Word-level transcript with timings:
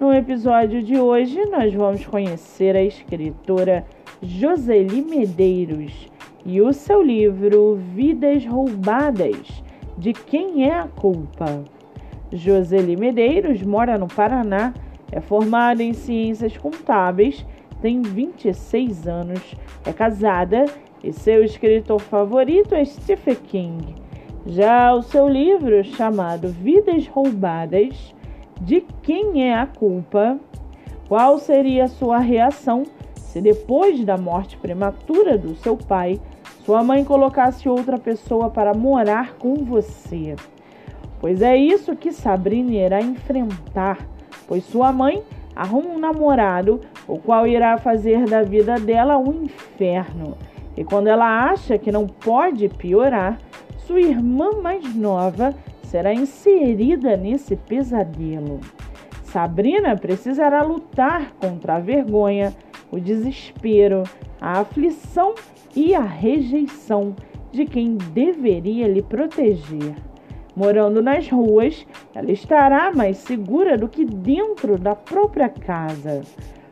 No 0.00 0.14
episódio 0.14 0.82
de 0.82 0.98
hoje, 0.98 1.44
nós 1.50 1.74
vamos 1.74 2.06
conhecer 2.06 2.74
a 2.74 2.82
escritora 2.82 3.84
Joseli 4.22 5.02
Medeiros 5.02 6.08
e 6.42 6.58
o 6.62 6.72
seu 6.72 7.02
livro 7.02 7.78
Vidas 7.94 8.46
Roubadas 8.46 9.62
De 9.98 10.14
Quem 10.14 10.64
é 10.64 10.72
a 10.72 10.88
Culpa? 10.88 11.62
Joseli 12.32 12.96
Medeiros 12.96 13.62
mora 13.62 13.98
no 13.98 14.08
Paraná, 14.08 14.72
é 15.12 15.20
formada 15.20 15.82
em 15.82 15.92
Ciências 15.92 16.56
Contábeis, 16.56 17.44
tem 17.82 18.00
26 18.00 19.06
anos, 19.06 19.54
é 19.84 19.92
casada 19.92 20.64
e 21.04 21.12
seu 21.12 21.44
escritor 21.44 22.00
favorito 22.00 22.74
é 22.74 22.82
Stephen 22.86 23.34
King. 23.34 23.94
Já 24.46 24.94
o 24.94 25.02
seu 25.02 25.28
livro, 25.28 25.84
chamado 25.84 26.48
Vidas 26.48 27.06
Roubadas, 27.06 28.14
de 28.60 28.82
quem 29.02 29.48
é 29.48 29.54
a 29.54 29.66
culpa, 29.66 30.38
qual 31.08 31.38
seria 31.38 31.84
a 31.84 31.88
sua 31.88 32.18
reação 32.18 32.84
se 33.30 33.40
depois 33.40 34.04
da 34.04 34.16
morte 34.16 34.56
prematura 34.56 35.38
do 35.38 35.54
seu 35.54 35.76
pai, 35.76 36.20
sua 36.64 36.82
mãe 36.82 37.04
colocasse 37.04 37.68
outra 37.68 37.96
pessoa 37.96 38.50
para 38.50 38.74
morar 38.74 39.34
com 39.34 39.54
você. 39.64 40.34
Pois 41.20 41.40
é 41.40 41.56
isso 41.56 41.94
que 41.94 42.10
Sabrina 42.10 42.72
irá 42.72 43.00
enfrentar, 43.00 43.98
pois 44.48 44.64
sua 44.64 44.92
mãe 44.92 45.22
arruma 45.54 45.90
um 45.90 45.98
namorado, 45.98 46.80
o 47.06 47.18
qual 47.18 47.46
irá 47.46 47.78
fazer 47.78 48.24
da 48.24 48.42
vida 48.42 48.80
dela 48.80 49.16
um 49.16 49.44
inferno. 49.44 50.36
E 50.76 50.82
quando 50.82 51.06
ela 51.06 51.44
acha 51.44 51.78
que 51.78 51.92
não 51.92 52.08
pode 52.08 52.68
piorar, 52.68 53.38
sua 53.78 54.00
irmã 54.00 54.60
mais 54.60 54.92
nova 54.94 55.54
será 55.90 56.14
inserida 56.14 57.16
nesse 57.16 57.56
pesadelo. 57.56 58.60
Sabrina 59.24 59.96
precisará 59.96 60.62
lutar 60.62 61.32
contra 61.34 61.76
a 61.76 61.80
vergonha, 61.80 62.54
o 62.92 63.00
desespero, 63.00 64.04
a 64.40 64.60
aflição 64.60 65.34
e 65.74 65.92
a 65.92 66.00
rejeição 66.00 67.14
de 67.50 67.64
quem 67.64 67.96
deveria 67.96 68.86
lhe 68.86 69.02
proteger. 69.02 69.96
Morando 70.54 71.02
nas 71.02 71.28
ruas, 71.28 71.84
ela 72.14 72.30
estará 72.30 72.92
mais 72.92 73.16
segura 73.16 73.76
do 73.76 73.88
que 73.88 74.04
dentro 74.04 74.78
da 74.78 74.94
própria 74.94 75.48
casa. 75.48 76.22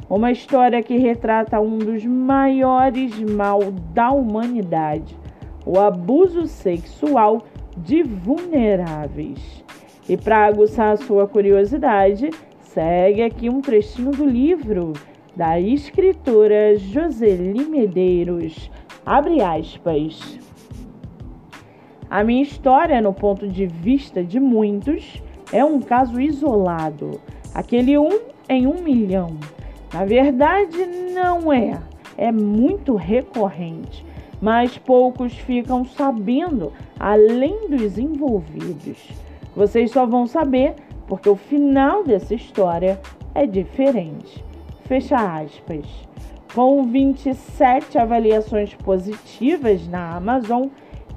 Uma 0.08 0.30
história 0.30 0.80
que 0.80 0.96
retrata 0.96 1.60
um 1.60 1.78
dos 1.78 2.04
maiores 2.04 3.18
mal 3.18 3.60
da 3.92 4.12
humanidade, 4.12 5.16
o 5.66 5.78
abuso 5.78 6.46
sexual 6.46 7.42
de 7.84 8.02
vulneráveis. 8.02 9.64
E 10.08 10.16
para 10.16 10.46
aguçar 10.46 10.92
a 10.92 10.96
sua 10.96 11.26
curiosidade, 11.26 12.30
segue 12.60 13.22
aqui 13.22 13.48
um 13.48 13.60
trechinho 13.60 14.10
do 14.10 14.24
livro 14.24 14.94
da 15.36 15.60
escritora 15.60 16.76
Joseli 16.76 17.64
Medeiros. 17.64 18.70
Abre 19.04 19.42
aspas. 19.42 20.38
A 22.10 22.24
minha 22.24 22.42
história, 22.42 23.00
no 23.02 23.12
ponto 23.12 23.46
de 23.46 23.66
vista 23.66 24.24
de 24.24 24.40
muitos, 24.40 25.22
é 25.52 25.62
um 25.64 25.80
caso 25.80 26.20
isolado, 26.20 27.20
aquele 27.54 27.98
um 27.98 28.18
em 28.48 28.66
um 28.66 28.82
milhão. 28.82 29.36
Na 29.92 30.04
verdade, 30.04 30.78
não 31.14 31.52
é. 31.52 31.78
É 32.16 32.32
muito 32.32 32.96
recorrente 32.96 34.07
mas 34.40 34.78
poucos 34.78 35.34
ficam 35.34 35.84
sabendo, 35.84 36.72
além 36.98 37.68
dos 37.68 37.98
envolvidos. 37.98 38.96
Vocês 39.54 39.90
só 39.90 40.06
vão 40.06 40.26
saber 40.26 40.76
porque 41.06 41.28
o 41.28 41.36
final 41.36 42.02
dessa 42.04 42.34
história 42.34 42.98
é 43.34 43.46
diferente. 43.46 44.42
Fecha 44.84 45.16
aspas. 45.16 45.84
Com 46.54 46.84
27 46.84 47.98
avaliações 47.98 48.72
positivas 48.74 49.86
na 49.86 50.16
Amazon 50.16 50.68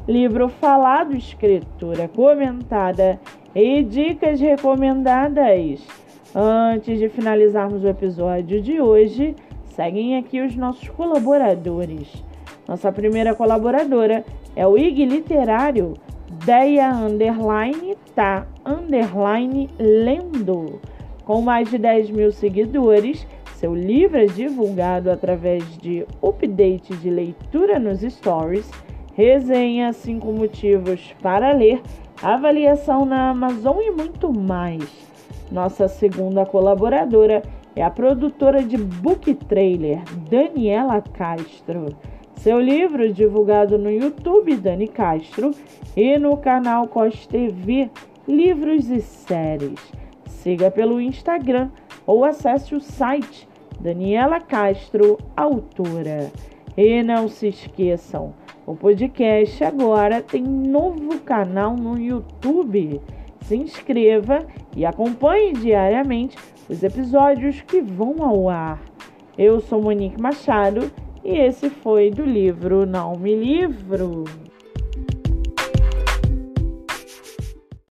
Livro 0.06 0.48
falado, 0.48 1.16
escritura 1.16 2.08
comentada 2.08 3.18
e 3.52 3.82
dicas 3.82 4.38
recomendadas. 4.38 5.84
Antes 6.38 6.98
de 6.98 7.08
finalizarmos 7.08 7.82
o 7.82 7.88
episódio 7.88 8.60
de 8.60 8.78
hoje, 8.78 9.34
seguem 9.68 10.18
aqui 10.18 10.42
os 10.42 10.54
nossos 10.54 10.86
colaboradores. 10.90 12.22
Nossa 12.68 12.92
primeira 12.92 13.34
colaboradora 13.34 14.22
é 14.54 14.66
o 14.66 14.76
IG 14.76 15.06
Literário, 15.06 15.94
Deia 16.44 16.92
Underline 16.92 17.96
Tá 18.14 18.46
Underline 18.66 19.70
Lendo. 19.78 20.78
Com 21.24 21.40
mais 21.40 21.70
de 21.70 21.78
10 21.78 22.10
mil 22.10 22.30
seguidores, 22.30 23.26
seu 23.54 23.74
livro 23.74 24.18
é 24.18 24.26
divulgado 24.26 25.10
através 25.10 25.64
de 25.78 26.06
update 26.22 26.94
de 26.96 27.08
leitura 27.08 27.78
nos 27.78 28.00
stories, 28.00 28.70
resenha 29.14 29.90
5 29.90 30.30
motivos 30.32 31.14
para 31.22 31.52
ler, 31.52 31.80
avaliação 32.22 33.06
na 33.06 33.30
Amazon 33.30 33.78
e 33.80 33.90
muito 33.90 34.30
mais. 34.30 35.15
Nossa 35.50 35.86
segunda 35.86 36.44
colaboradora 36.44 37.42
é 37.74 37.82
a 37.82 37.90
produtora 37.90 38.62
de 38.62 38.76
book 38.76 39.32
trailer, 39.34 40.02
Daniela 40.28 41.00
Castro. 41.00 41.86
Seu 42.34 42.60
livro 42.60 43.12
divulgado 43.12 43.78
no 43.78 43.90
YouTube 43.90 44.56
Dani 44.56 44.88
Castro 44.88 45.52
e 45.96 46.18
no 46.18 46.36
canal 46.36 46.88
Cos 46.88 47.26
TV 47.26 47.90
Livros 48.26 48.90
e 48.90 49.00
Séries. 49.00 49.80
Siga 50.26 50.70
pelo 50.70 51.00
Instagram 51.00 51.70
ou 52.06 52.24
acesse 52.24 52.74
o 52.74 52.80
site 52.80 53.48
Daniela 53.80 54.40
Castro, 54.40 55.18
autora. 55.36 56.30
E 56.76 57.02
não 57.02 57.28
se 57.28 57.48
esqueçam, 57.48 58.34
o 58.66 58.74
podcast 58.74 59.62
agora 59.62 60.20
tem 60.20 60.42
novo 60.42 61.20
canal 61.20 61.76
no 61.76 61.98
YouTube 61.98 63.00
se 63.46 63.56
inscreva 63.56 64.44
e 64.76 64.84
acompanhe 64.84 65.52
diariamente 65.52 66.36
os 66.68 66.82
episódios 66.82 67.60
que 67.60 67.80
vão 67.80 68.22
ao 68.22 68.48
ar. 68.48 68.82
Eu 69.38 69.60
sou 69.60 69.80
Monique 69.80 70.20
Machado 70.20 70.90
e 71.24 71.38
esse 71.38 71.70
foi 71.70 72.10
do 72.10 72.24
livro 72.24 72.84
Não 72.84 73.16
Me 73.16 73.34
Livro. 73.34 74.24